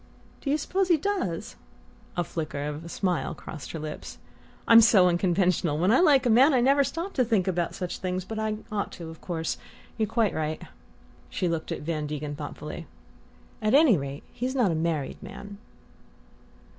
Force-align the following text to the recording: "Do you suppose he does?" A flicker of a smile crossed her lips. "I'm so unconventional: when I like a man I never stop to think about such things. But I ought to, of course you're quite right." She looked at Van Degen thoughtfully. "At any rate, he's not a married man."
"Do 0.41 0.49
you 0.49 0.57
suppose 0.57 0.87
he 0.87 0.97
does?" 0.97 1.55
A 2.17 2.23
flicker 2.23 2.63
of 2.65 2.83
a 2.83 2.89
smile 2.89 3.35
crossed 3.35 3.71
her 3.73 3.77
lips. 3.77 4.17
"I'm 4.67 4.81
so 4.81 5.07
unconventional: 5.07 5.77
when 5.77 5.91
I 5.91 5.99
like 5.99 6.25
a 6.25 6.29
man 6.31 6.55
I 6.55 6.59
never 6.59 6.83
stop 6.83 7.13
to 7.13 7.23
think 7.23 7.47
about 7.47 7.75
such 7.75 7.99
things. 7.99 8.25
But 8.25 8.39
I 8.39 8.55
ought 8.71 8.91
to, 8.93 9.09
of 9.11 9.21
course 9.21 9.59
you're 9.99 10.07
quite 10.07 10.33
right." 10.33 10.63
She 11.29 11.47
looked 11.47 11.71
at 11.71 11.81
Van 11.81 12.07
Degen 12.07 12.35
thoughtfully. 12.35 12.87
"At 13.61 13.75
any 13.75 13.95
rate, 13.95 14.23
he's 14.33 14.55
not 14.55 14.71
a 14.71 14.73
married 14.73 15.21
man." 15.21 15.59